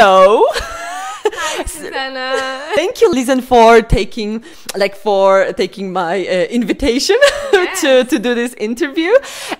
hello. 0.00 0.46
Hi, 0.54 1.64
Susanna. 1.66 2.72
Thank 2.74 3.02
you, 3.02 3.12
Listen, 3.12 3.42
for 3.42 3.82
taking 3.82 4.42
like 4.74 4.96
for 4.96 5.52
taking 5.52 5.92
my 5.92 6.26
uh, 6.26 6.46
invitation 6.48 7.16
Yes. 7.52 7.80
to 7.82 8.04
to 8.04 8.18
do 8.18 8.34
this 8.34 8.54
interview, 8.54 9.12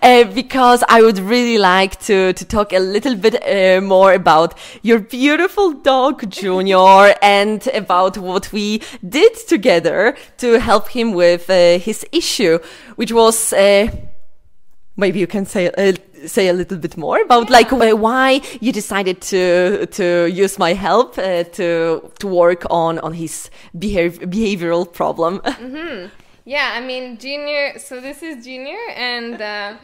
uh, 0.03 0.25
because 0.25 0.83
I 0.89 1.03
would 1.03 1.19
really 1.19 1.59
like 1.59 2.01
to 2.07 2.33
to 2.33 2.45
talk 2.47 2.73
a 2.73 2.79
little 2.79 3.17
bit 3.17 3.35
uh, 3.35 3.83
more 3.83 4.15
about 4.15 4.55
your 4.83 5.01
beautiful 5.01 5.73
dog 5.73 6.31
Junior 6.31 7.15
and 7.23 7.67
about 7.75 8.17
what 8.17 8.51
we 8.53 8.81
did 9.07 9.35
together 9.47 10.17
to 10.39 10.59
help 10.59 10.89
him 10.89 11.13
with 11.13 11.51
uh, 11.51 11.79
his 11.79 12.07
issue, 12.13 12.59
which 12.97 13.13
was. 13.13 13.53
Maybe 15.01 15.19
you 15.19 15.27
can 15.27 15.47
say 15.47 15.71
uh, 15.71 15.93
say 16.27 16.49
a 16.49 16.53
little 16.53 16.79
bit 16.79 16.97
more 16.97 17.21
about 17.23 17.51
like 17.51 17.73
uh, 17.73 17.97
why 17.97 18.41
you 18.61 18.73
decided 18.73 19.21
to 19.33 19.87
to 19.87 20.27
use 20.27 20.59
my 20.59 20.75
help 20.75 21.19
uh, 21.19 21.45
to 21.59 21.69
to 22.19 22.27
work 22.29 22.67
on 22.71 22.99
on 22.99 23.13
his 23.15 23.51
behav- 23.75 24.21
behavioral 24.31 24.85
problem. 24.93 25.41
Yeah, 26.45 26.73
I 26.75 26.81
mean, 26.81 27.19
Junior. 27.19 27.79
So 27.79 28.01
this 28.01 28.23
is 28.23 28.45
Junior, 28.45 28.79
and 28.97 29.41
uh, 29.41 29.75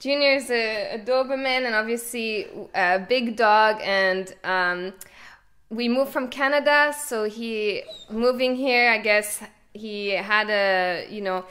Junior 0.00 0.34
is 0.34 0.50
a, 0.50 0.96
a 0.96 0.98
Doberman, 0.98 1.64
and 1.64 1.74
obviously 1.74 2.46
a 2.74 2.98
big 2.98 3.36
dog. 3.36 3.80
And 3.82 4.34
um, 4.44 4.92
we 5.70 5.88
moved 5.88 6.12
from 6.12 6.28
Canada, 6.28 6.92
so 7.06 7.24
he 7.24 7.84
moving 8.10 8.56
here. 8.56 8.90
I 8.90 8.98
guess 8.98 9.42
he 9.72 10.10
had 10.10 10.50
a 10.50 11.06
you 11.08 11.22
know 11.22 11.44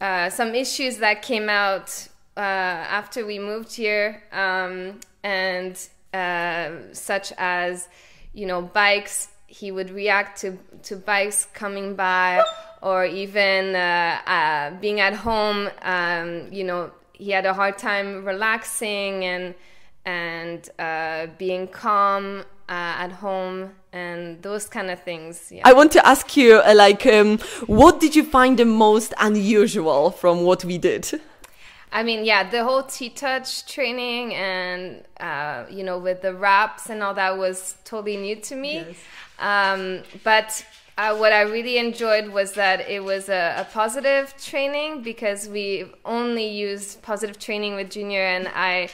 uh, 0.00 0.28
some 0.28 0.54
issues 0.54 0.98
that 0.98 1.22
came 1.22 1.48
out 1.48 2.08
uh, 2.36 2.40
after 2.40 3.24
we 3.24 3.38
moved 3.38 3.74
here, 3.74 4.22
um, 4.32 5.00
and 5.22 5.88
uh, 6.12 6.70
such 6.92 7.32
as 7.38 7.88
you 8.32 8.46
know 8.46 8.62
bikes. 8.62 9.28
He 9.46 9.70
would 9.70 9.90
react 9.90 10.40
to 10.40 10.58
to 10.84 10.96
bikes 10.96 11.46
coming 11.52 11.94
by, 11.94 12.42
or 12.82 13.04
even 13.04 13.76
uh, 13.76 14.18
uh, 14.26 14.70
being 14.80 14.98
at 15.00 15.14
home. 15.14 15.70
Um, 15.82 16.52
you 16.52 16.64
know, 16.64 16.90
he 17.12 17.30
had 17.30 17.46
a 17.46 17.54
hard 17.54 17.78
time 17.78 18.24
relaxing 18.24 19.24
and 19.24 19.54
and 20.04 20.68
uh, 20.78 21.26
being 21.38 21.68
calm 21.68 22.44
uh, 22.68 23.04
at 23.04 23.12
home 23.12 23.70
and 23.92 24.42
those 24.42 24.66
kind 24.66 24.90
of 24.90 25.02
things. 25.02 25.50
Yeah. 25.50 25.62
I 25.64 25.72
want 25.72 25.92
to 25.92 26.06
ask 26.06 26.36
you 26.36 26.56
uh, 26.56 26.74
like 26.74 27.06
um, 27.06 27.38
what 27.66 28.00
did 28.00 28.16
you 28.16 28.24
find 28.24 28.58
the 28.58 28.64
most 28.64 29.14
unusual 29.18 30.10
from 30.10 30.42
what 30.42 30.64
we 30.64 30.78
did? 30.78 31.20
I 31.94 32.02
mean, 32.02 32.24
yeah, 32.24 32.50
the 32.50 32.64
whole 32.64 32.82
TTouch 32.82 33.68
training 33.68 34.34
and 34.34 35.04
uh, 35.20 35.64
you 35.70 35.84
know 35.84 35.96
with 35.96 36.22
the 36.22 36.34
wraps 36.34 36.90
and 36.90 37.04
all 37.04 37.14
that 37.14 37.38
was 37.38 37.76
totally 37.84 38.16
new 38.16 38.36
to 38.36 38.56
me. 38.56 38.74
Yes. 38.74 38.96
Um, 39.38 40.02
but 40.24 40.66
uh, 40.98 41.16
what 41.16 41.32
I 41.32 41.42
really 41.42 41.78
enjoyed 41.78 42.28
was 42.28 42.52
that 42.54 42.88
it 42.90 43.02
was 43.02 43.28
a, 43.28 43.54
a 43.58 43.64
positive 43.72 44.34
training 44.42 45.02
because 45.02 45.48
we 45.48 45.86
only 46.04 46.48
used 46.48 47.00
positive 47.02 47.38
training 47.38 47.76
with 47.76 47.90
Junior, 47.90 48.22
and 48.22 48.48
I 48.48 48.88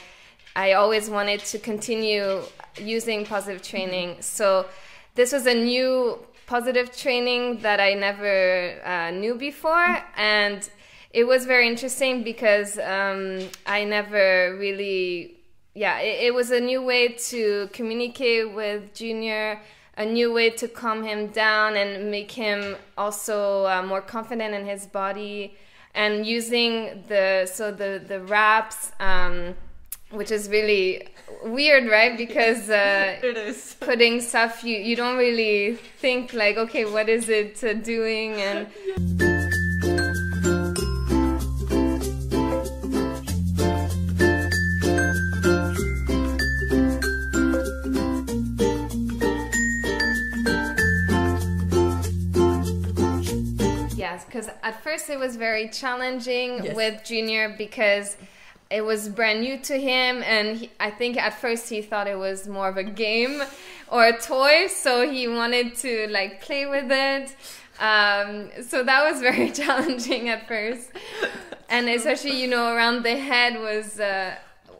I 0.55 0.73
always 0.73 1.09
wanted 1.09 1.39
to 1.39 1.57
continue 1.57 2.41
using 2.77 3.25
positive 3.25 3.63
training. 3.63 4.17
So 4.19 4.67
this 5.15 5.33
was 5.33 5.47
a 5.47 5.55
new 5.55 6.19
positive 6.45 6.95
training 6.95 7.61
that 7.61 7.79
I 7.79 7.95
never 7.95 8.79
uh, 8.85 9.09
knew 9.09 9.33
before, 9.33 10.03
and 10.15 10.69
it 11.13 11.25
was 11.25 11.45
very 11.45 11.67
interesting 11.67 12.23
because 12.23 12.77
um, 12.77 13.49
I 13.65 13.83
never 13.83 14.55
really, 14.57 15.35
yeah, 15.73 15.99
it, 15.99 16.27
it 16.27 16.33
was 16.33 16.51
a 16.51 16.59
new 16.59 16.81
way 16.81 17.09
to 17.09 17.69
communicate 17.73 18.53
with 18.53 18.93
Junior, 18.93 19.59
a 19.97 20.05
new 20.05 20.31
way 20.33 20.49
to 20.51 20.67
calm 20.67 21.03
him 21.03 21.27
down 21.27 21.75
and 21.75 22.09
make 22.09 22.31
him 22.31 22.77
also 22.97 23.65
uh, 23.65 23.83
more 23.83 24.01
confident 24.01 24.53
in 24.53 24.65
his 24.65 24.85
body, 24.85 25.55
and 25.93 26.25
using 26.25 27.03
the 27.07 27.49
so 27.51 27.71
the 27.71 28.01
the 28.05 28.21
wraps. 28.21 28.91
Um, 28.99 29.55
which 30.11 30.29
is 30.29 30.49
really 30.49 31.07
weird, 31.45 31.89
right? 31.89 32.17
Because 32.17 32.69
uh, 32.69 33.17
It 33.23 33.37
is. 33.37 33.77
putting 33.79 34.19
stuff 34.19 34.61
you 34.61 34.77
you 34.77 34.95
don't 34.95 35.17
really 35.17 35.75
think 35.99 36.33
like 36.33 36.57
okay 36.57 36.83
what 36.83 37.07
is 37.07 37.29
it 37.29 37.63
uh, 37.63 37.73
doing 37.73 38.33
and 38.33 38.67
because 54.41 54.55
at 54.63 54.83
first 54.83 55.09
it 55.09 55.19
was 55.19 55.35
very 55.35 55.69
challenging 55.69 56.63
Yes. 56.63 56.75
with 56.75 57.03
junior 57.03 57.53
because 57.57 58.17
it 58.69 58.81
was 58.81 59.09
brand 59.09 59.41
new 59.41 59.57
to 59.59 59.79
him 59.79 60.23
and 60.23 60.57
he, 60.57 60.69
i 60.79 60.89
think 60.89 61.17
at 61.17 61.33
first 61.39 61.69
he 61.69 61.81
thought 61.81 62.07
it 62.07 62.17
was 62.17 62.47
more 62.47 62.69
of 62.69 62.77
a 62.77 62.83
game 62.83 63.41
or 63.89 64.05
a 64.05 64.17
toy 64.19 64.67
so 64.67 65.09
he 65.09 65.27
wanted 65.27 65.75
to 65.75 66.07
like 66.09 66.41
play 66.41 66.65
with 66.65 66.89
it 66.89 67.35
um, 67.79 68.49
so 68.67 68.83
that 68.83 69.11
was 69.11 69.21
very 69.21 69.49
challenging 69.61 70.29
at 70.29 70.47
first 70.47 70.89
and 71.69 71.87
especially 71.89 72.39
you 72.41 72.47
know 72.47 72.73
around 72.75 73.03
the 73.03 73.15
head 73.17 73.59
was 73.59 73.99
uh, 73.99 74.35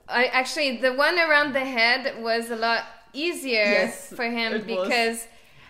I, 0.08 0.26
actually 0.28 0.78
the 0.78 0.94
one 0.94 1.18
around 1.20 1.54
the 1.54 1.66
head 1.66 2.22
was 2.22 2.50
a 2.52 2.56
lot 2.56 2.84
easier 3.14 3.66
Yes, 3.82 4.14
for 4.16 4.24
him 4.26 4.54
it 4.54 4.66
was. 4.68 4.88
because 4.88 5.28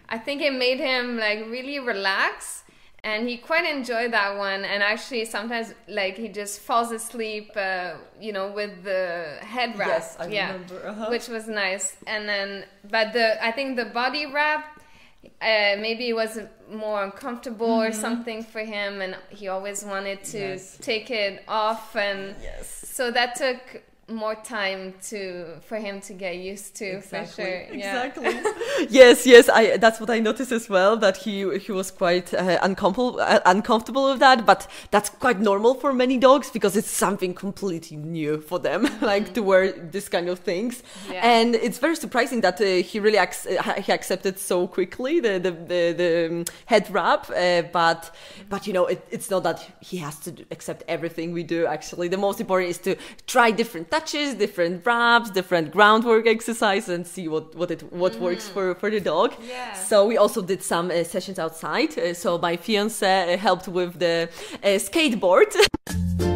i 0.10 0.18
think 0.18 0.42
it 0.42 0.54
made 0.54 0.80
him 0.80 1.18
like 1.18 1.40
really 1.50 1.80
relax 1.80 2.64
and 3.04 3.28
he 3.28 3.36
quite 3.38 3.66
enjoyed 3.66 4.12
that 4.14 4.38
one 4.38 4.64
and 4.64 4.84
actually 4.84 5.26
sometimes 5.26 5.74
like 5.88 6.16
he 6.18 6.28
just 6.30 6.60
falls 6.60 6.92
asleep 6.92 7.50
uh, 7.56 7.94
you 8.20 8.32
know 8.32 8.52
with 8.52 8.84
the 8.84 9.38
head 9.42 9.78
wrap 9.78 9.88
Yes, 9.88 10.18
I 10.20 10.28
yeah 10.28 10.52
remember, 10.52 10.88
uh-huh. 10.88 11.08
which 11.10 11.28
was 11.28 11.48
nice 11.48 11.98
and 12.08 12.28
then 12.30 12.66
but 12.90 13.12
the 13.14 13.44
i 13.44 13.52
think 13.52 13.76
the 13.76 13.86
body 13.86 14.26
wrap 14.28 14.80
uh, 15.42 15.76
maybe 15.80 16.10
it 16.10 16.14
was 16.16 16.40
more 16.72 17.04
uncomfortable 17.04 17.68
or 17.86 17.92
something 17.92 18.44
for 18.44 18.62
him 18.62 19.02
and 19.02 19.16
he 19.30 19.48
always 19.48 19.84
wanted 19.84 20.24
to 20.24 20.38
Mm-hmm. 20.38 20.52
Yes. 20.54 20.78
take 20.82 21.10
it 21.12 21.44
off 21.48 21.96
and 21.96 22.36
Yes. 22.42 22.68
so 22.98 23.12
that 23.12 23.36
took 23.36 23.84
more 24.12 24.36
time 24.36 24.94
to 25.10 25.60
for 25.62 25.78
him 25.78 26.02
to 26.02 26.14
get 26.14 26.36
used 26.38 26.76
to 26.76 27.02
for 27.02 27.26
sure 27.26 27.66
yeah 27.74 27.92
Exactly. 27.92 28.88
yes, 28.90 29.26
yes. 29.26 29.50
I 29.50 29.78
that's 29.78 30.00
what 30.00 30.10
I 30.10 30.20
noticed 30.20 30.52
as 30.52 30.70
well. 30.70 30.98
That 30.98 31.18
he 31.18 31.58
he 31.60 31.72
was 31.72 31.92
quite 31.92 32.34
uh, 32.34 32.60
uncomfortable 32.62 33.20
uh, 33.20 33.40
uncomfortable 33.46 34.12
with 34.12 34.20
that, 34.20 34.46
but 34.46 34.68
that's 34.92 35.10
quite 35.10 35.40
normal 35.40 35.76
for 35.76 35.94
many 35.94 36.18
dogs 36.18 36.50
because 36.50 36.76
it's 36.78 36.90
something 36.90 37.34
completely 37.34 37.98
new 37.98 38.42
for 38.42 38.60
them, 38.60 38.88
like 39.02 39.34
to 39.34 39.42
wear 39.42 39.72
this 39.72 40.10
kind 40.10 40.30
of 40.30 40.40
things. 40.40 40.84
Yeah. 41.10 41.22
And 41.24 41.56
it's 41.56 41.80
very 41.80 41.96
surprising 41.96 42.42
that 42.42 42.60
uh, 42.62 42.66
he 42.66 43.00
really 43.00 43.18
ac- 43.18 43.58
uh, 43.58 43.82
he 43.82 43.92
accepted 43.92 44.40
so 44.40 44.68
quickly 44.68 45.20
the 45.20 45.40
the 45.40 45.52
the, 45.52 45.94
the 45.94 46.28
um, 46.30 46.46
head 46.66 46.90
wrap. 46.92 47.30
Uh, 47.30 47.64
but 47.72 48.14
but 48.50 48.68
you 48.68 48.74
know 48.74 48.86
it, 48.88 49.06
it's 49.12 49.30
not 49.30 49.44
that 49.44 49.60
he 49.82 49.98
has 49.98 50.20
to 50.20 50.32
accept 50.52 50.84
everything 50.88 51.34
we 51.34 51.44
do. 51.44 51.66
Actually, 51.66 52.08
the 52.08 52.18
most 52.18 52.40
important 52.40 52.70
is 52.70 52.78
to 52.80 52.96
try 53.28 53.52
different 53.52 53.90
different 54.10 54.86
wraps, 54.86 55.30
different 55.30 55.72
groundwork 55.72 56.28
exercise, 56.28 56.90
and 56.90 57.06
see 57.06 57.28
what 57.28 57.56
what 57.56 57.72
it 57.72 57.82
what 57.92 58.16
works 58.20 58.48
for 58.50 58.76
for 58.76 58.90
the 58.90 59.00
dog. 59.00 59.34
Yeah. 59.48 59.74
So 59.74 60.08
we 60.08 60.18
also 60.18 60.42
did 60.42 60.64
some 60.64 60.92
uh, 60.92 61.04
sessions 61.04 61.40
outside. 61.40 61.98
Uh, 61.98 62.14
so 62.14 62.38
my 62.38 62.58
fiance 62.58 63.06
uh, 63.06 63.38
helped 63.38 63.68
with 63.68 64.00
the 64.00 64.30
uh, 64.64 64.80
skateboard. 64.80 65.54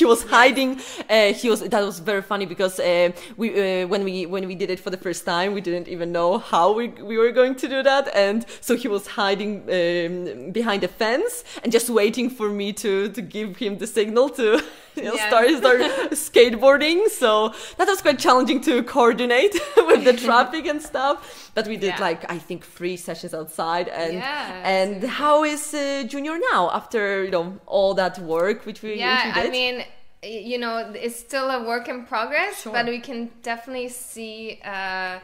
he 0.00 0.06
was 0.06 0.22
hiding. 0.24 0.80
Uh, 1.08 1.32
he 1.40 1.48
was 1.52 1.60
that 1.60 1.84
was 1.90 1.98
very 2.00 2.22
funny 2.22 2.46
because 2.46 2.80
uh, 2.80 3.10
we 3.36 3.46
uh, 3.50 3.86
when 3.86 4.02
we 4.08 4.26
when 4.34 4.44
we 4.50 4.54
did 4.54 4.70
it 4.70 4.80
for 4.80 4.90
the 4.90 5.02
first 5.06 5.24
time, 5.24 5.48
we 5.52 5.60
didn't 5.60 5.88
even 5.88 6.10
know 6.10 6.38
how 6.38 6.66
we 6.78 6.88
we 7.10 7.16
were 7.22 7.32
going 7.40 7.54
to 7.62 7.68
do 7.68 7.82
that, 7.82 8.04
and 8.26 8.46
so 8.60 8.74
he 8.82 8.88
was 8.88 9.06
hiding 9.06 9.52
um, 9.78 10.50
behind 10.52 10.82
a 10.84 10.88
fence 10.88 11.44
and 11.62 11.70
just 11.70 11.88
waiting 11.90 12.30
for 12.38 12.48
me 12.48 12.72
to 12.72 12.92
to 13.16 13.22
give 13.36 13.50
him 13.64 13.78
the 13.78 13.86
signal 13.86 14.26
to 14.30 14.46
you 15.04 15.08
know, 15.08 15.14
Yeah. 15.14 15.28
start 15.28 15.48
start 15.58 15.80
skateboarding. 16.26 17.08
So 17.08 17.54
that 17.76 17.86
was 17.88 18.00
quite 18.02 18.18
challenging 18.18 18.60
to 18.62 18.82
coordinate 18.82 19.54
with 19.88 20.04
the 20.04 20.12
traffic 20.12 20.66
and 20.66 20.80
stuff. 20.82 21.50
But 21.54 21.66
we 21.66 21.76
did 21.76 21.94
Yeah. 21.94 22.00
like 22.08 22.30
I 22.30 22.38
think 22.38 22.64
three 22.64 22.96
sessions 22.96 23.34
outside, 23.34 23.88
and 23.88 24.14
Yeah, 24.14 24.62
and 24.76 25.04
how 25.04 25.44
is 25.44 25.74
uh, 25.74 26.04
Junior 26.12 26.38
now 26.52 26.70
after 26.70 27.24
you 27.24 27.30
know 27.30 27.58
all 27.66 27.94
that 27.94 28.18
work 28.18 28.66
which 28.66 28.82
we, 28.82 28.94
yeah 28.94 29.26
which 29.26 29.34
we 29.36 29.48
i 29.48 29.50
mean 29.50 29.84
you 30.22 30.58
know 30.58 30.76
it's 30.94 31.18
still 31.18 31.48
a 31.50 31.60
work 31.66 31.88
in 31.88 32.04
progress 32.04 32.62
Sure. 32.62 32.72
but 32.72 32.86
we 32.86 33.00
can 33.00 33.30
definitely 33.42 33.88
see 33.88 34.60
uh, 34.64 35.18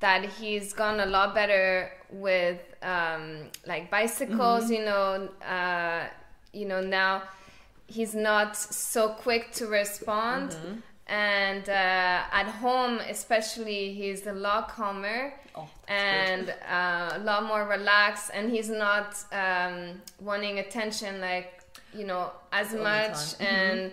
that 0.00 0.24
he's 0.38 0.72
gone 0.72 0.98
a 1.00 1.06
lot 1.06 1.34
better 1.34 1.90
with 2.10 2.58
um, 2.82 3.22
like 3.66 3.90
bicycles 3.90 4.64
Mm-hmm. 4.64 4.72
you 4.76 4.84
know 4.84 5.28
uh, 5.58 6.00
you 6.52 6.66
know 6.70 6.80
now 6.80 7.22
he's 7.96 8.14
not 8.14 8.56
so 8.56 9.02
quick 9.24 9.44
to 9.58 9.64
respond. 9.66 10.50
Mm-hmm. 10.52 10.74
and 11.12 11.64
uh, 11.68 12.40
at 12.40 12.46
home 12.62 12.94
especially 13.16 13.82
he's 14.00 14.26
a 14.34 14.36
lot 14.46 14.62
calmer 14.76 15.32
Oh, 15.56 15.68
and 15.88 16.46
uh, 16.78 17.18
a 17.18 17.22
lot 17.30 17.42
more 17.52 17.64
relaxed. 17.66 18.30
And 18.36 18.44
he's 18.54 18.70
not 18.86 19.08
um, 19.44 20.00
wanting 20.20 20.54
attention 20.64 21.12
like 21.20 21.50
you 21.98 22.04
know 22.10 22.30
as 22.52 22.68
the 22.70 22.78
much. 22.90 23.18
time. 23.38 23.46
and 23.56 23.92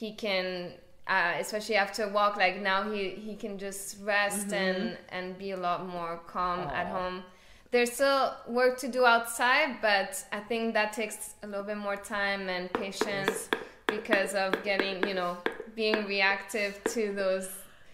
he 0.00 0.08
can 0.24 0.72
uh, 1.06 1.34
especially 1.44 1.76
after 1.76 2.02
a 2.08 2.08
walk 2.18 2.36
like 2.44 2.56
now 2.60 2.80
he, 2.90 3.10
he 3.10 3.34
can 3.36 3.54
just 3.66 3.84
rest 4.02 4.52
and 4.52 4.98
and 5.16 5.38
be 5.38 5.52
a 5.52 5.56
lot 5.68 5.80
more 5.96 6.12
calm 6.34 6.60
at 6.80 6.88
home 6.96 7.22
there's 7.70 7.92
still 7.92 8.34
work 8.46 8.78
to 8.78 8.88
do 8.88 9.04
outside 9.04 9.76
but 9.82 10.24
i 10.32 10.38
think 10.40 10.74
that 10.74 10.92
takes 10.92 11.34
a 11.42 11.46
little 11.46 11.64
bit 11.64 11.76
more 11.76 11.96
time 11.96 12.48
and 12.48 12.72
patience 12.72 13.48
because 13.86 14.34
of 14.34 14.62
getting 14.62 15.06
you 15.06 15.14
know 15.14 15.36
being 15.74 16.04
reactive 16.06 16.80
to 16.84 17.12
those 17.12 17.48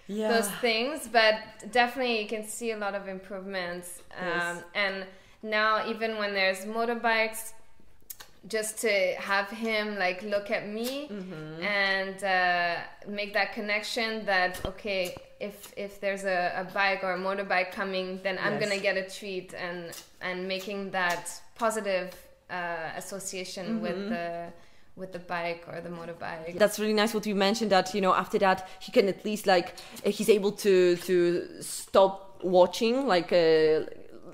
yeah. 0.08 0.28
those 0.28 0.48
things 0.60 1.08
but 1.10 1.34
definitely 1.72 2.20
you 2.22 2.28
can 2.28 2.46
see 2.46 2.72
a 2.72 2.76
lot 2.76 2.94
of 2.94 3.08
improvements 3.08 4.02
um, 4.20 4.58
and 4.74 5.04
now 5.42 5.86
even 5.88 6.16
when 6.18 6.32
there's 6.34 6.60
motorbikes 6.60 7.52
just 8.48 8.78
to 8.78 9.14
have 9.18 9.48
him 9.48 9.96
like 9.98 10.22
look 10.22 10.50
at 10.50 10.68
me 10.68 11.08
Mm-hmm. 11.10 11.62
and 11.62 12.24
uh, 12.24 12.80
make 13.08 13.32
that 13.34 13.52
connection 13.52 14.24
that 14.26 14.60
okay 14.66 15.14
if 15.48 15.56
if 15.86 15.92
there's 16.02 16.24
a, 16.24 16.40
a 16.62 16.64
bike 16.80 17.00
or 17.06 17.12
a 17.18 17.18
motorbike 17.28 17.70
coming 17.80 18.06
then 18.22 18.36
i'm 18.44 18.54
Yes. 18.54 18.62
gonna 18.62 18.80
get 18.88 18.96
a 19.04 19.06
treat 19.18 19.48
and 19.66 19.80
and 20.28 20.38
making 20.54 20.80
that 20.92 21.24
positive 21.64 22.08
uh, 22.50 22.90
association 23.02 23.64
with 23.84 23.96
Mm-hmm. 23.96 24.10
the 24.14 24.52
with 25.00 25.10
the 25.12 25.24
bike 25.36 25.62
or 25.70 25.76
the 25.80 25.88
motorbike 26.00 26.58
that's 26.62 26.78
really 26.82 26.92
nice 27.02 27.14
what 27.16 27.24
you 27.30 27.34
mentioned 27.48 27.70
that 27.76 27.86
you 27.96 28.00
know 28.04 28.12
after 28.24 28.38
that 28.46 28.58
he 28.86 28.90
can 28.96 29.06
at 29.14 29.24
least 29.24 29.44
like 29.46 29.68
uh, 30.06 30.10
he's 30.16 30.28
able 30.38 30.52
to 30.66 30.74
to 31.08 31.16
stop 31.60 32.12
watching 32.58 32.94
like 33.14 33.30
a 33.32 33.86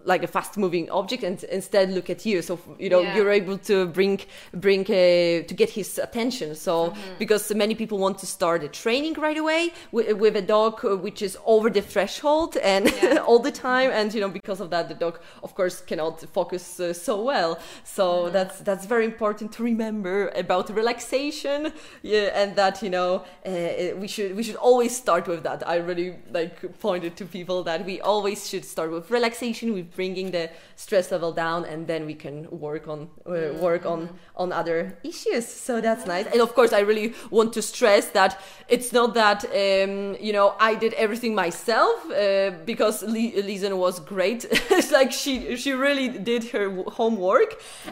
like 0.04 0.22
a 0.22 0.26
fast 0.26 0.56
moving 0.56 0.88
object 0.90 1.22
and 1.22 1.42
instead 1.44 1.90
look 1.90 2.08
at 2.10 2.24
you 2.26 2.42
so 2.42 2.58
you 2.78 2.88
know 2.90 3.00
Yeah. 3.00 3.16
you're 3.16 3.30
able 3.30 3.58
to 3.58 3.86
bring 3.86 4.20
bring 4.54 4.82
uh, 4.82 5.46
to 5.48 5.54
get 5.54 5.70
his 5.70 5.98
attention 5.98 6.54
so 6.54 6.78
Mm-hmm. 6.88 7.18
because 7.18 7.54
many 7.54 7.74
people 7.74 7.98
want 7.98 8.18
to 8.18 8.26
start 8.26 8.62
a 8.64 8.68
training 8.68 9.14
right 9.14 9.36
away 9.38 9.72
with, 9.92 10.12
with 10.18 10.36
a 10.36 10.42
dog 10.42 10.84
uh, 10.84 10.96
which 10.96 11.22
is 11.22 11.36
over 11.44 11.68
the 11.70 11.82
threshold 11.82 12.56
and 12.56 12.84
Yeah. 13.02 13.18
all 13.28 13.38
the 13.40 13.52
time 13.52 13.90
and 13.90 14.12
you 14.14 14.20
know 14.20 14.28
because 14.28 14.60
of 14.60 14.70
that 14.70 14.88
the 14.88 14.94
dog 14.94 15.18
of 15.42 15.54
course 15.54 15.80
cannot 15.80 16.20
focus 16.32 16.80
uh, 16.80 16.92
so 16.92 17.22
well 17.22 17.58
so 17.84 18.04
Mm-hmm. 18.08 18.32
that's 18.32 18.56
that's 18.60 18.86
very 18.86 19.04
important 19.04 19.52
to 19.52 19.62
remember 19.62 20.28
about 20.44 20.70
relaxation 20.70 21.72
yeah 22.02 22.40
and 22.42 22.56
that 22.56 22.82
you 22.82 22.90
know 22.90 23.24
uh, 23.46 23.96
we 24.02 24.08
should 24.08 24.34
we 24.36 24.42
should 24.42 24.56
always 24.56 24.96
start 24.96 25.26
with 25.28 25.42
that 25.42 25.60
i 25.68 25.76
really 25.76 26.14
like 26.32 26.54
pointed 26.80 27.16
to 27.16 27.24
people 27.24 27.62
that 27.64 27.84
we 27.84 28.00
always 28.00 28.48
should 28.48 28.64
start 28.64 28.90
with 28.90 29.10
relaxation 29.10 29.72
with 29.74 29.88
bringing 29.98 30.30
the 30.30 30.48
stress 30.76 31.10
level 31.10 31.32
down 31.32 31.64
and 31.64 31.80
then 31.90 32.06
we 32.06 32.14
can 32.14 32.36
work 32.66 32.84
on 32.94 33.00
uh, 33.26 33.52
work 33.68 33.84
on 33.94 34.08
on 34.42 34.52
other 34.60 34.78
issues. 35.02 35.44
So 35.66 35.80
that's 35.86 36.04
nice. 36.14 36.26
And 36.32 36.40
of 36.46 36.50
course 36.54 36.72
i 36.80 36.82
really 36.90 37.08
want 37.38 37.50
to 37.58 37.62
stress 37.62 38.04
that 38.18 38.32
it's 38.74 38.90
not 38.98 39.10
that 39.22 39.40
um, 39.44 40.16
you 40.26 40.32
know 40.36 40.48
i 40.70 40.72
did 40.84 40.92
everything 41.04 41.34
myself 41.34 41.96
uh, 42.10 42.50
because 42.72 42.96
Li- 43.14 43.34
Lizen 43.48 43.74
was 43.84 43.96
great. 44.14 44.40
It's 44.78 44.92
like 45.00 45.10
she 45.22 45.56
she 45.62 45.72
really 45.86 46.08
did 46.30 46.42
her 46.54 46.66
homework. 46.98 47.50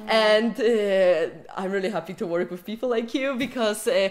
And 0.09 0.53
uh, 0.61 1.61
i'm 1.61 1.71
really 1.77 1.93
happy 1.99 2.15
to 2.21 2.27
work 2.37 2.49
with 2.55 2.63
people 2.71 2.89
like 2.97 3.09
you 3.19 3.29
because 3.47 3.81
uh, 3.89 4.09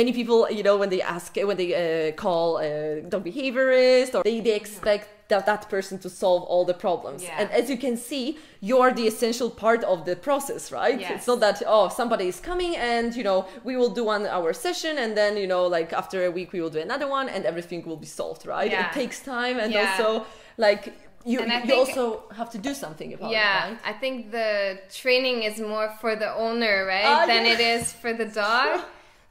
many 0.00 0.12
people 0.18 0.38
you 0.58 0.64
know 0.66 0.76
when 0.82 0.90
they 0.94 1.02
ask 1.16 1.30
when 1.48 1.56
they 1.62 1.70
uh, 1.74 2.12
call 2.24 2.46
uh, 2.56 2.64
dog 3.12 3.22
behaviorist 3.30 4.10
or 4.16 4.22
they, 4.28 4.40
they 4.40 4.56
expect 4.62 5.06
that, 5.28 5.44
that 5.46 5.68
person 5.68 5.98
to 5.98 6.08
solve 6.08 6.42
all 6.44 6.64
the 6.64 6.74
problems 6.86 7.22
Yeah. 7.22 7.36
and 7.40 7.50
as 7.50 7.68
you 7.72 7.76
can 7.76 7.96
see 7.96 8.38
you're 8.60 8.92
the 8.92 9.06
essential 9.06 9.50
part 9.50 9.82
of 9.84 10.04
the 10.04 10.16
process 10.16 10.72
right 10.72 10.98
Yes. 11.00 11.10
it's 11.14 11.26
not 11.26 11.40
that 11.40 11.62
oh 11.66 11.88
somebody 11.88 12.26
is 12.28 12.40
coming 12.40 12.72
and 12.76 13.14
you 13.14 13.24
know 13.28 13.46
we 13.64 13.76
will 13.76 13.90
do 14.00 14.04
one 14.04 14.26
hour 14.26 14.52
session 14.52 14.98
and 14.98 15.10
then 15.16 15.36
you 15.36 15.46
know 15.46 15.64
like 15.66 15.92
after 15.92 16.18
a 16.24 16.30
week 16.30 16.52
we 16.54 16.60
will 16.62 16.70
do 16.78 16.80
another 16.88 17.08
one 17.08 17.28
and 17.28 17.44
everything 17.44 17.80
will 17.88 17.96
be 18.08 18.10
solved 18.20 18.46
right 18.46 18.70
Yeah. 18.70 18.86
it 18.88 18.92
takes 18.92 19.20
time 19.20 19.58
and 19.62 19.72
Yeah. 19.72 19.80
also 19.98 20.26
like 20.56 20.82
you, 21.24 21.40
And 21.40 21.52
I 21.52 21.56
you 21.62 21.66
think- 21.66 21.78
also 21.88 22.22
have 22.40 22.48
to 22.50 22.58
do 22.58 22.72
something 22.84 23.12
about 23.12 23.30
yeah 23.30 23.66
it 23.66 23.70
right 23.70 23.78
i 23.84 23.92
think 24.02 24.30
the 24.30 24.78
training 25.02 25.42
is 25.48 25.56
more 25.60 25.88
for 26.00 26.12
the 26.16 26.30
owner 26.46 26.74
right 26.94 27.04
Ah, 27.16 27.26
than 27.26 27.42
yeah. 27.44 27.52
it 27.54 27.60
is 27.74 27.92
for 27.92 28.12
the 28.20 28.28
dog 28.44 28.80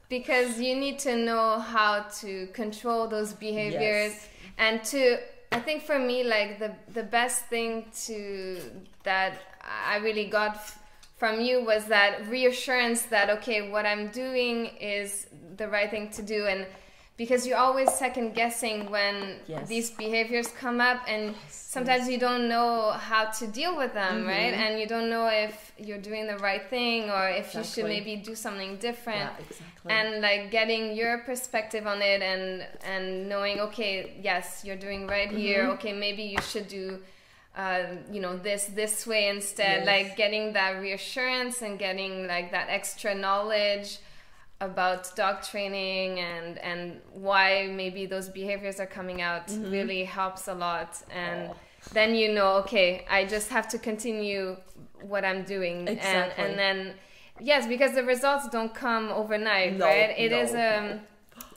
because 0.08 0.58
you 0.60 0.74
need 0.84 0.98
to 1.00 1.16
know 1.16 1.58
how 1.58 1.92
to 2.20 2.46
control 2.60 3.08
those 3.08 3.32
behaviors 3.32 4.12
Yes. 4.14 4.28
and 4.64 4.74
to 4.92 5.18
i 5.58 5.60
think 5.66 5.82
for 5.82 5.98
me 5.98 6.18
like 6.36 6.50
the 6.64 6.70
the 6.98 7.06
best 7.18 7.38
thing 7.52 7.70
to 8.06 8.60
that 9.02 9.32
i 9.90 9.96
really 10.06 10.26
got 10.38 10.52
f- 10.54 10.78
from 11.16 11.40
you 11.40 11.56
was 11.70 11.82
that 11.86 12.12
reassurance 12.36 13.00
that 13.14 13.28
okay 13.36 13.58
what 13.74 13.84
i'm 13.84 14.04
doing 14.24 14.66
is 14.96 15.26
the 15.58 15.68
right 15.68 15.90
thing 15.90 16.08
to 16.10 16.22
do. 16.22 16.46
And 16.46 16.66
because 17.18 17.46
you're 17.46 17.58
always 17.58 17.90
second 17.92 18.28
guessing 18.34 18.78
when 18.90 19.14
Yes. 19.46 19.68
these 19.68 19.90
behaviors 19.90 20.48
come 20.64 20.80
up 20.80 21.00
and 21.06 21.34
sometimes 21.50 22.08
you 22.08 22.18
don't 22.18 22.48
know 22.48 22.92
how 23.10 23.24
to 23.38 23.44
deal 23.48 23.76
with 23.76 23.92
them 23.92 24.14
Mm-hmm. 24.18 24.28
right 24.36 24.54
and 24.64 24.80
you 24.80 24.86
don't 24.94 25.10
know 25.10 25.26
if 25.46 25.72
you're 25.86 26.04
doing 26.10 26.24
the 26.32 26.38
right 26.38 26.64
thing 26.70 27.10
or 27.16 27.28
if 27.28 27.54
you 27.54 27.62
should 27.64 27.84
maybe 27.96 28.14
do 28.30 28.34
something 28.46 28.72
different 28.88 29.18
yeah 29.30 29.44
exactly 29.46 29.92
and 29.96 30.08
like 30.28 30.50
getting 30.58 30.82
your 31.00 31.14
perspective 31.30 31.84
on 31.86 32.00
it 32.12 32.20
and 32.32 32.46
and 32.92 33.28
knowing 33.28 33.56
okay 33.66 33.94
yes 34.28 34.62
you're 34.64 34.82
doing 34.88 35.06
right 35.16 35.30
here 35.42 35.62
Mm-hmm. 35.64 35.72
okay 35.78 35.92
maybe 35.92 36.22
you 36.34 36.40
should 36.50 36.68
do 36.68 36.98
uh, 37.56 37.82
you 38.14 38.20
know 38.24 38.34
this 38.48 38.62
this 38.80 39.06
way 39.10 39.22
instead 39.36 39.76
Yes. 39.78 39.86
like 39.92 40.08
getting 40.16 40.44
that 40.58 40.72
reassurance 40.80 41.56
and 41.66 41.74
getting 41.86 42.12
like 42.34 42.48
that 42.56 42.66
extra 42.78 43.12
knowledge 43.14 43.98
about 44.60 45.14
dog 45.14 45.42
training 45.42 46.18
and 46.18 46.58
and 46.58 47.00
why 47.12 47.70
maybe 47.72 48.06
those 48.06 48.28
behaviors 48.28 48.80
are 48.80 48.86
coming 48.86 49.22
out 49.22 49.48
really 49.74 50.04
helps 50.04 50.48
a 50.48 50.54
lot 50.54 50.90
and 51.14 51.42
Mm-hmm. 51.48 51.52
Oh. 51.52 51.92
then 51.92 52.14
you 52.16 52.32
know 52.32 52.48
okay 52.62 53.04
i 53.08 53.24
just 53.24 53.48
have 53.50 53.68
to 53.68 53.78
continue 53.78 54.56
what 55.12 55.24
i'm 55.24 55.42
doing 55.44 55.86
Exactly. 55.86 56.44
and 56.44 56.50
and 56.50 56.58
then 56.58 56.94
yes 57.40 57.68
because 57.68 57.92
the 57.94 58.02
results 58.02 58.48
don't 58.48 58.74
come 58.74 59.10
overnight 59.10 59.76
No, 59.76 59.86
right 59.86 60.12
It 60.18 60.32
no, 60.32 60.40
is 60.42 60.50
um, 60.66 61.00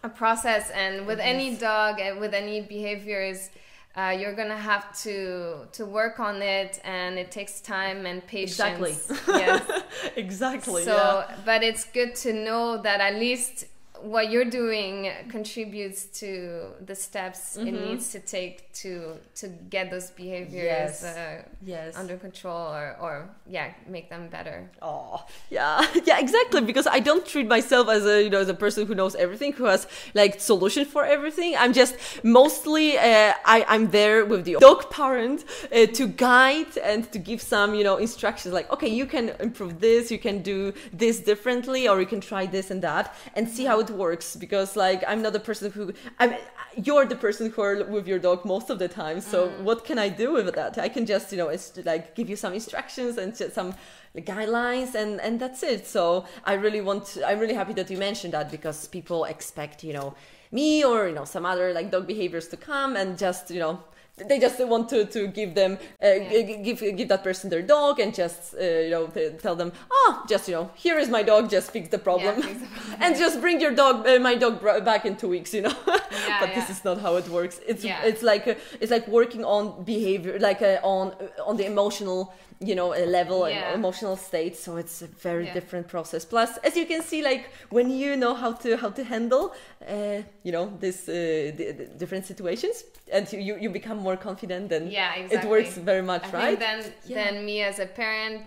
a 0.04 0.10
process 0.10 0.70
and 0.70 1.08
with 1.08 1.20
any 1.20 1.56
dog 1.56 2.00
and 2.00 2.20
with 2.20 2.34
any 2.36 2.62
behaviors 2.62 3.50
uh, 3.96 4.16
you're 4.18 4.34
gonna 4.34 4.58
have 4.58 4.98
to 5.04 5.68
to 5.74 5.86
work 5.86 6.20
on 6.20 6.42
it 6.42 6.80
and 6.84 7.18
it 7.20 7.30
takes 7.32 7.60
time 7.60 8.06
and 8.06 8.26
patience 8.26 8.60
Exactly. 8.60 8.96
yes 9.28 9.84
exactly 10.16 10.84
so 10.84 10.96
yeah. 10.96 11.36
but 11.46 11.62
it's 11.64 11.84
good 11.86 12.16
to 12.16 12.32
know 12.34 12.82
that 12.82 13.02
at 13.02 13.16
least 13.16 13.66
what 14.04 14.32
you're 14.32 14.46
doing 14.50 15.12
contributes 15.30 16.06
to 16.20 16.72
the 16.86 16.96
steps 16.96 17.58
it 17.58 17.72
needs 17.72 18.12
to 18.12 18.20
take 18.20 18.72
to 18.74 19.18
to 19.36 19.48
get 19.70 19.90
those 19.92 20.10
behaviors 20.12 20.52
Mm-hmm. 20.52 20.66
Yes. 20.66 21.04
uh, 21.04 21.44
yes 21.66 21.98
under 21.98 22.18
control 22.18 22.58
or 22.74 22.96
or 23.00 23.30
yeah 23.48 23.74
make 23.88 24.10
them 24.10 24.28
better 24.30 24.70
Oh, 24.82 25.24
yeah, 25.50 25.86
yeah, 26.06 26.20
exactly. 26.20 26.62
Because 26.62 26.88
I 26.88 27.00
don't 27.00 27.26
treat 27.26 27.48
myself 27.48 27.88
as 27.90 28.06
a 28.06 28.24
you 28.24 28.30
know 28.30 28.40
as 28.40 28.50
a 28.50 28.54
person 28.54 28.88
who 28.88 28.96
knows 28.96 29.14
everything, 29.16 29.54
who 29.54 29.66
has 29.66 29.88
like 30.16 30.40
solution 30.40 30.86
for 30.86 31.04
everything. 31.06 31.56
I'm 31.58 31.74
just 31.74 31.96
mostly 32.24 32.98
uh, 32.98 33.34
I 33.46 33.66
I'm 33.68 33.92
there 33.92 34.26
with 34.26 34.46
the 34.46 34.56
dog 34.60 34.90
parent 34.90 35.46
uh, 35.72 35.86
to 35.98 36.08
guide 36.08 36.72
and 36.84 37.12
to 37.14 37.20
give 37.20 37.42
some 37.42 37.76
you 37.76 37.84
know 37.84 37.98
instructions 37.98 38.54
like 38.54 38.72
okay 38.72 38.88
you 38.90 39.06
can 39.06 39.26
improve 39.40 39.80
this, 39.80 40.10
you 40.12 40.20
can 40.20 40.42
do 40.42 40.74
this 40.94 41.20
differently, 41.20 41.88
or 41.88 42.00
you 42.00 42.08
can 42.08 42.22
try 42.22 42.46
this 42.48 42.72
and 42.72 42.82
that 42.82 43.14
and 43.36 43.48
see 43.48 43.66
how 43.66 43.80
it 43.80 43.91
works. 43.92 44.36
Because 44.36 44.76
like 44.76 45.04
I'm 45.08 45.22
not 45.22 45.34
the 45.34 45.40
person 45.40 45.72
who 45.72 45.94
I'm 46.20 46.36
you're 46.76 47.06
the 47.06 47.16
person 47.16 47.52
who 47.52 47.62
are 47.62 47.84
with 47.84 48.08
your 48.08 48.20
dog 48.20 48.46
most 48.46 48.70
of 48.70 48.80
the 48.80 48.88
time. 48.88 49.22
So 49.22 49.50
mm. 49.50 49.62
what 49.62 49.84
can 49.84 50.00
I 50.00 50.10
do 50.10 50.34
with 50.34 50.54
that? 50.56 50.78
I 50.78 50.90
can 50.90 51.06
just 51.06 51.32
you 51.32 51.38
know 51.38 51.50
it's 51.50 51.78
like 51.86 52.16
give 52.16 52.30
you 52.30 52.36
some 52.36 52.54
instructions 52.54 53.18
and 53.18 53.36
just 53.36 53.54
some 53.54 53.74
guidelines 54.20 54.94
and 54.94 55.22
and 55.22 55.40
that's 55.40 55.64
it 55.64 55.88
so 55.88 56.26
i 56.44 56.54
really 56.54 56.82
want 56.82 57.18
i'm 57.26 57.40
really 57.40 57.54
happy 57.54 57.72
that 57.72 57.90
you 57.90 57.98
mentioned 57.98 58.34
that 58.34 58.52
because 58.52 58.88
people 58.90 59.24
expect 59.24 59.86
you 59.86 59.94
know 59.94 60.14
me 60.52 60.84
or 60.84 61.08
you 61.08 61.16
know 61.16 61.24
some 61.24 61.46
other 61.46 61.72
like 61.72 61.90
dog 61.92 62.06
behaviors 62.06 62.50
to 62.50 62.58
come 62.58 62.98
and 62.98 63.18
just 63.18 63.50
you 63.50 63.60
know 63.60 63.82
they 64.30 64.40
just 64.40 64.60
want 64.66 64.90
to, 64.90 65.06
to 65.06 65.28
give 65.28 65.54
them 65.56 65.78
uh, 66.02 66.14
g- 66.32 66.60
give 66.64 66.80
give 66.98 67.08
that 67.08 67.24
person 67.24 67.50
their 67.50 67.62
dog 67.62 68.00
and 68.00 68.14
just 68.14 68.56
uh, 68.56 68.64
you 68.64 68.90
know 68.90 69.08
t- 69.08 69.30
tell 69.42 69.56
them 69.56 69.72
ah 69.92 70.24
just 70.28 70.48
you 70.48 70.56
know 70.56 70.70
here 70.76 70.98
is 71.00 71.10
my 71.10 71.24
dog 71.24 71.50
just 71.50 71.72
fix 71.72 71.90
the 71.90 71.98
problem. 71.98 72.42
fix 72.42 72.60
the 72.60 72.66
problem. 72.76 72.98
and 73.04 73.16
just 73.18 73.40
bring 73.42 73.60
your 73.62 73.74
dog 73.74 74.08
uh, 74.08 74.20
my 74.20 74.36
dog 74.36 74.62
back 74.86 75.06
in 75.06 75.16
two 75.16 75.28
weeks 75.30 75.54
you 75.54 75.62
know? 75.62 75.74
Yeah, 76.28 76.40
but 76.42 76.50
this 76.56 76.70
is 76.70 76.84
not 76.86 76.98
how 77.00 77.16
it 77.16 77.28
works. 77.30 77.60
It's 77.68 77.84
Yeah. 77.84 78.04
it's 78.10 78.22
like 78.32 78.46
uh 78.48 78.56
it's 78.82 78.92
like 78.92 79.08
working 79.08 79.44
on 79.46 79.84
behavior 79.84 80.38
like 80.40 80.62
uh, 80.62 80.80
on 80.84 81.06
uh, 81.14 81.50
on 81.50 81.58
the 81.58 81.66
emotional 81.66 82.34
you 82.64 82.76
know 82.76 82.94
a 82.94 83.06
level 83.06 83.40
Yeah. 83.50 83.56
and 83.56 83.76
emotional 83.80 84.16
state 84.16 84.56
so 84.56 84.78
it's 84.78 85.02
a 85.02 85.08
very 85.08 85.46
Yeah. 85.46 85.54
different 85.54 85.88
process 85.88 86.24
plus 86.26 86.52
as 86.64 86.76
you 86.78 86.86
can 86.86 87.02
see 87.02 87.22
like 87.24 87.44
when 87.70 87.90
you 87.90 88.16
know 88.16 88.34
how 88.36 88.52
to 88.64 88.78
how 88.78 88.90
to 88.92 89.04
handle 89.04 89.46
uh, 89.88 90.22
you 90.44 90.52
know 90.52 90.66
this 90.80 90.98
uh, 91.10 91.14
the, 91.58 91.66
the 91.80 91.86
different 92.02 92.26
situations 92.26 92.84
and 93.12 93.32
you, 93.34 93.56
you 93.64 93.70
become 93.70 93.98
more 93.98 94.18
confident 94.18 94.70
then 94.70 94.84
Yeah, 94.92 95.16
exactly. 95.16 95.38
it 95.38 95.52
works 95.56 95.74
very 95.78 96.04
much 96.12 96.24
I 96.34 96.38
right 96.42 96.60
then 96.60 96.80
Yeah. 97.06 97.16
then 97.20 97.46
me 97.46 97.56
as 97.70 97.80
a 97.80 97.86
parent, 98.02 98.46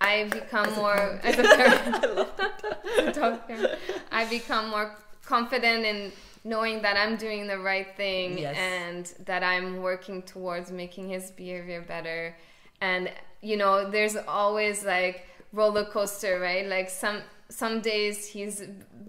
I 0.00 0.24
become 0.40 0.68
more 0.82 1.20
as 1.28 1.38
a 1.38 1.42
parent. 1.42 1.94
parent, 3.48 3.78
I 4.20 4.24
become 4.38 4.70
more 4.70 4.88
confident 5.24 5.84
in 5.84 6.12
knowing 6.44 6.82
that 6.82 6.96
I'm 6.96 7.16
doing 7.16 7.46
the 7.46 7.58
right 7.58 7.90
thing 7.96 8.38
Yes. 8.38 8.56
and 8.56 9.26
that 9.26 9.42
I'm 9.42 9.82
working 9.82 10.22
towards 10.22 10.70
making 10.72 11.08
his 11.10 11.30
behavior 11.30 11.82
better. 11.94 12.34
And 12.80 13.10
you 13.42 13.56
know, 13.56 13.90
there's 13.90 14.16
always 14.16 14.84
like 14.84 15.26
roller 15.52 15.84
coaster, 15.84 16.38
right? 16.40 16.66
Like 16.66 16.90
some 16.90 17.22
some 17.48 17.80
days 17.80 18.26
he's 18.26 18.62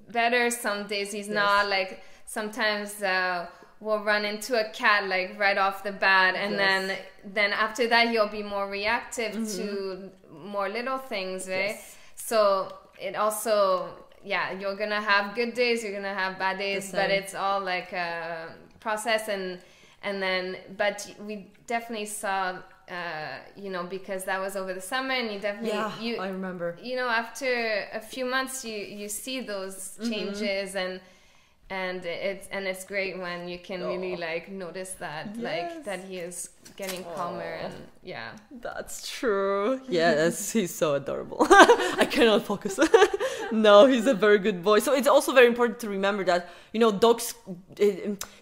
better, 0.09 0.49
some 0.49 0.87
days 0.87 1.11
he's 1.11 1.29
not. 1.29 1.69
Like 1.69 2.03
sometimes 2.25 3.01
uh, 3.03 3.47
we'll 3.79 4.03
run 4.03 4.25
into 4.25 4.59
a 4.59 4.69
cat 4.71 5.07
like 5.07 5.37
right 5.39 5.57
off 5.57 5.83
the 5.83 5.91
bat, 5.91 6.35
and 6.35 6.53
Yes. 6.55 6.59
then 6.59 6.97
then 7.33 7.53
after 7.53 7.87
that 7.87 8.09
he'll 8.09 8.27
be 8.29 8.43
more 8.43 8.67
reactive 8.69 9.33
to 9.57 10.09
more 10.31 10.69
little 10.69 10.97
things, 10.97 11.47
right? 11.47 11.75
Yes. 11.75 11.97
So 12.15 12.73
it 12.99 13.15
also, 13.15 13.89
yeah, 14.23 14.51
you're 14.51 14.75
gonna 14.75 15.01
have 15.01 15.35
good 15.35 15.53
days, 15.53 15.83
you're 15.83 15.93
gonna 15.93 16.13
have 16.13 16.37
bad 16.39 16.57
days, 16.57 16.91
but 16.91 17.09
it's 17.09 17.33
all 17.35 17.59
like 17.59 17.91
a 17.93 18.53
process, 18.79 19.27
and 19.27 19.59
and 20.03 20.21
then, 20.21 20.57
but 20.77 21.13
we 21.19 21.51
definitely 21.67 22.07
saw, 22.07 22.57
uh, 22.91 23.37
you 23.55 23.69
know, 23.69 23.83
because 23.97 24.23
that 24.25 24.39
was 24.39 24.55
over 24.55 24.73
the 24.73 24.81
summer, 24.93 25.13
and 25.13 25.31
you 25.33 25.39
definitely 25.39 25.69
yeah 25.69 25.91
you 25.99 26.17
i 26.17 26.27
remember 26.27 26.67
you 26.81 26.95
know 26.99 27.07
after 27.07 27.85
a 27.93 28.01
few 28.13 28.25
months 28.25 28.65
you 28.65 28.77
you 28.99 29.07
see 29.07 29.37
those 29.53 29.97
Mm-hmm. 29.99 30.09
changes 30.11 30.75
and 30.75 30.99
and 31.69 32.05
it's 32.05 32.47
and 32.51 32.63
it's 32.67 32.83
great 32.83 33.17
when 33.17 33.47
you 33.47 33.57
can 33.57 33.79
really 33.85 34.15
like 34.17 34.45
notice 34.51 34.91
that 34.99 35.25
Yes. 35.39 35.43
like 35.43 35.85
that 35.85 35.99
he 36.09 36.17
is 36.17 36.49
getting 36.75 37.03
calmer 37.15 37.53
and 37.65 37.73
yeah 38.03 38.31
That's 38.61 39.07
true. 39.19 39.79
Yes, 39.89 40.51
he's 40.57 40.73
so 40.75 40.95
adorable. 40.95 41.47
I 41.49 42.05
cannot 42.11 42.41
focus. 42.45 42.77
no, 43.67 43.85
he's 43.85 44.07
a 44.07 44.13
very 44.13 44.39
good 44.39 44.63
boy. 44.63 44.79
So 44.79 44.93
it's 44.93 45.07
also 45.07 45.33
very 45.33 45.47
important 45.47 45.79
to 45.79 45.89
remember 45.89 46.23
that 46.25 46.49
you 46.73 46.79
know 46.79 46.91
dogs 46.91 47.33
uh, 47.47 47.85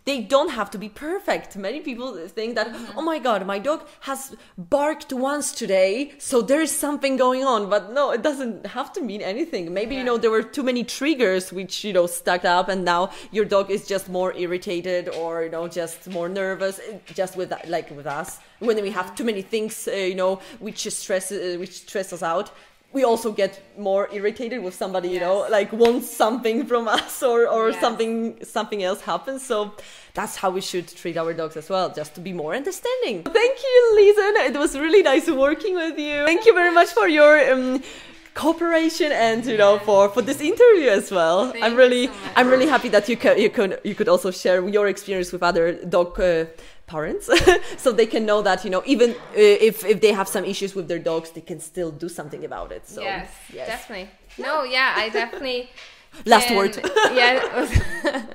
they 0.06 0.22
don't 0.22 0.50
have 0.50 0.70
to 0.72 0.78
be 0.78 0.90
perfect. 0.90 1.56
Many 1.56 1.82
people 1.82 2.16
think 2.28 2.56
that 2.56 2.76
oh 2.96 3.02
my 3.02 3.20
god, 3.20 3.46
my 3.46 3.60
dog 3.60 3.86
has 4.02 4.36
barked 4.58 5.12
once 5.14 5.52
today, 5.52 6.14
so 6.18 6.42
there 6.42 6.62
is 6.62 6.78
something 6.78 7.18
going 7.18 7.44
on. 7.44 7.70
But 7.70 7.94
no, 7.94 8.12
it 8.12 8.22
doesn't 8.22 8.66
have 8.68 8.94
to 8.94 9.02
mean 9.02 9.22
anything. 9.22 9.74
Maybe 9.74 9.96
you 9.96 10.04
know 10.04 10.18
there 10.18 10.32
were 10.32 10.44
too 10.44 10.64
many 10.64 10.84
triggers 10.84 11.52
which 11.52 11.84
you 11.84 11.94
know 11.94 12.08
stacked 12.08 12.46
up, 12.46 12.70
and 12.70 12.84
now 12.86 13.12
your 13.32 13.46
dog 13.46 13.70
is 13.72 13.88
just 13.88 14.10
more 14.10 14.34
irritated 14.36 15.10
or 15.10 15.44
you 15.44 15.50
know 15.50 15.68
just 15.68 16.08
more 16.10 16.30
nervous. 16.30 16.80
eh, 16.80 16.98
Just 17.14 17.36
with 17.36 17.54
like 17.68 17.90
with 17.92 18.08
us, 18.08 18.40
when 18.60 18.82
we 18.82 18.92
have 18.92 19.16
too 19.16 19.24
many 19.24 19.42
things, 19.42 19.88
uh, 19.88 19.92
you 19.92 20.16
know, 20.16 20.40
which 20.60 20.88
stress 20.92 21.32
uh, 21.32 21.56
which 21.60 21.74
stress 21.88 22.14
us 22.14 22.24
out. 22.24 22.52
We 22.92 23.04
also 23.04 23.32
get 23.32 23.62
more 23.78 24.10
irritated 24.12 24.64
with 24.64 24.74
somebody, 24.74 25.10
you 25.10 25.20
know, 25.20 25.46
like 25.50 25.72
wants 25.72 26.10
something 26.10 26.66
from 26.66 26.88
us 27.00 27.22
or, 27.22 27.48
or 27.48 27.70
Yes. 27.70 27.80
something 27.82 28.44
something 28.44 28.82
else 28.84 29.02
happens. 29.02 29.46
So 29.46 29.74
that's 30.16 30.36
how 30.36 30.50
we 30.50 30.62
should 30.62 30.88
treat 30.88 31.16
our 31.16 31.34
dogs 31.34 31.56
as 31.56 31.70
well, 31.70 31.94
just 31.94 32.16
to 32.16 32.22
be 32.22 32.34
more 32.34 32.56
understanding. 32.56 33.24
Thank 33.24 33.58
you, 33.68 33.92
Lisa. 33.96 34.28
It 34.52 34.58
was 34.58 34.76
really 34.78 35.04
nice 35.04 35.28
working 35.30 35.76
with 35.76 36.00
you. 36.00 36.26
Thank 36.26 36.46
you 36.48 36.54
very 36.56 36.72
much 36.74 36.90
for 36.90 37.08
your 37.08 37.34
um, 37.54 37.84
cooperation 38.34 39.12
and 39.12 39.46
you 39.46 39.58
know 39.58 39.80
for 39.80 40.10
for 40.10 40.22
this 40.22 40.42
interview 40.42 40.90
as 40.90 41.12
well. 41.12 41.52
Thank 41.52 41.64
I'm 41.64 41.76
really 41.76 42.08
so. 42.08 42.14
I'm 42.36 42.48
really 42.48 42.68
happy 42.68 42.90
that 42.90 43.10
you 43.10 43.18
could 43.18 43.38
you 43.40 43.50
could 43.50 43.80
you 43.84 43.96
could 43.96 44.08
also 44.08 44.32
share 44.32 44.68
your 44.68 44.88
experience 44.88 45.32
with 45.32 45.44
other 45.44 45.74
dog. 45.86 46.20
Uh, 46.20 46.46
parents 46.90 47.30
so 47.78 47.92
they 47.92 48.08
can 48.08 48.26
know 48.26 48.42
that 48.42 48.64
you 48.66 48.70
know 48.72 48.82
even 48.86 49.12
uh, 49.12 49.18
if 49.36 49.86
if 49.86 50.02
they 50.02 50.12
have 50.12 50.28
some 50.28 50.44
issues 50.44 50.74
with 50.74 50.88
their 50.88 50.98
dogs 50.98 51.30
they 51.30 51.42
can 51.42 51.60
still 51.60 51.92
do 51.92 52.10
something 52.10 52.44
about 52.44 52.72
it 52.72 52.88
so 52.88 53.02
yes, 53.04 53.30
definitely 53.54 54.10
no 54.40 54.64
yeah 54.64 54.94
i 54.98 55.08
definitely 55.10 55.70
Last 56.26 56.48
can- 56.48 56.58
word. 56.58 56.76
yeah 57.14 58.26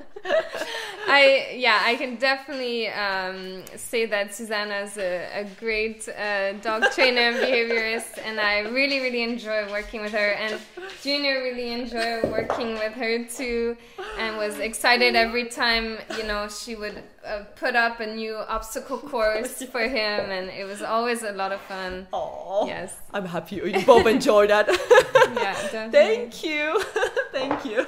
i 1.07 1.55
yeah 1.55 1.83
i 1.85 1.95
can 1.97 2.17
definitely 2.17 2.89
um, 2.89 3.63
say 3.77 4.07
that 4.07 4.35
susanna's 4.35 4.97
a, 4.97 5.29
a 5.35 5.45
great 5.61 6.09
uh, 6.09 6.53
dog 6.55 6.85
trainer 6.93 7.21
and 7.21 7.37
behaviorist 7.37 8.19
and 8.25 8.41
i 8.41 8.61
really 8.61 9.01
really 9.01 9.23
enjoy 9.23 9.71
working 9.71 10.01
with 10.01 10.13
her 10.13 10.31
and 10.33 10.59
junior 11.03 11.43
really 11.43 11.73
enjoyed 11.73 12.25
working 12.31 12.75
with 12.75 12.93
her 12.93 13.25
too 13.25 13.77
and 14.19 14.37
was 14.37 14.59
excited 14.59 15.15
every 15.15 15.47
time 15.47 15.99
you 16.17 16.25
know 16.25 16.49
she 16.49 16.75
would 16.75 17.03
uh, 17.27 17.45
put 17.57 17.75
up 17.77 18.01
a 18.01 18.07
new 18.07 18.35
obstacle 18.35 18.99
course 18.99 19.63
for 19.73 19.83
him 19.83 20.31
and 20.31 20.49
it 20.51 20.65
was 20.65 20.83
always 20.83 21.23
a 21.23 21.33
lot 21.33 21.53
of 21.53 21.61
fun 21.63 22.07
Aw, 22.13 22.67
yes 22.67 22.97
I'm 23.13 23.27
happy 23.27 23.57
you 23.57 23.85
both 23.85 24.07
enjoyed 24.07 24.51
that. 24.51 24.69
yeah 25.37 25.53
definitely. 25.71 25.91
Thank 25.91 26.45
you. 26.45 26.83
Thank 27.33 27.65
you. 27.65 27.87